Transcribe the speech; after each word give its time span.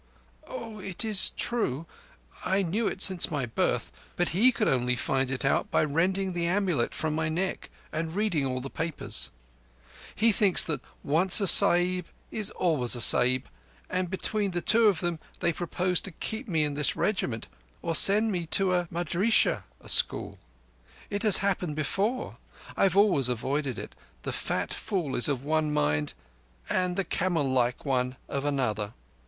"Oh, 0.47 0.79
it 0.79 1.05
is 1.05 1.29
true. 1.37 1.85
I 2.43 2.63
knew 2.63 2.87
it 2.87 3.03
since 3.03 3.29
my 3.29 3.45
birth, 3.45 3.91
but 4.15 4.29
he 4.29 4.51
could 4.51 4.67
only 4.67 4.95
find 4.95 5.29
it 5.29 5.45
out 5.45 5.69
by 5.69 5.83
rending 5.83 6.33
the 6.33 6.47
amulet 6.47 6.95
from 6.95 7.13
my 7.13 7.29
neck 7.29 7.69
and 7.91 8.15
reading 8.15 8.43
all 8.43 8.61
the 8.61 8.71
papers. 8.71 9.29
He 10.15 10.31
thinks 10.31 10.63
that 10.63 10.81
once 11.03 11.39
a 11.39 11.45
Sahib 11.45 12.05
is 12.31 12.49
always 12.49 12.95
a 12.95 12.99
Sahib, 13.01 13.43
and 13.91 14.09
between 14.09 14.49
the 14.49 14.61
two 14.63 14.87
of 14.87 15.01
them 15.01 15.19
they 15.39 15.53
purpose 15.53 16.01
to 16.01 16.09
keep 16.11 16.47
me 16.47 16.63
in 16.63 16.73
this 16.73 16.95
Regiment 16.95 17.45
or 17.83 17.93
to 17.93 17.99
send 17.99 18.31
me 18.31 18.47
to 18.47 18.73
a 18.73 18.87
madrissah 18.89 19.65
(a 19.81 19.87
school). 19.87 20.39
It 21.11 21.21
has 21.21 21.37
happened 21.45 21.75
before. 21.75 22.37
I 22.75 22.81
have 22.81 22.97
always 22.97 23.29
avoided 23.29 23.77
it. 23.77 23.93
The 24.23 24.33
fat 24.33 24.73
fool 24.73 25.15
is 25.15 25.29
of 25.29 25.43
one 25.45 25.71
mind 25.71 26.15
and 26.67 26.95
the 26.97 27.03
camel 27.03 27.47
like 27.47 27.85
one 27.85 28.15
of 28.27 28.45
another. 28.45 28.95